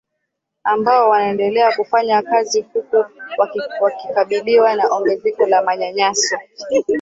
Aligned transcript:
ambao 0.63 1.09
wanaendelea 1.09 1.71
kufanya 1.71 2.21
kazi 2.21 2.61
huku 2.71 3.03
wakikabiliwa 3.81 4.75
na 4.75 4.89
ongezeko 4.91 5.45
la 5.45 5.63
manyanyaso 5.63 6.37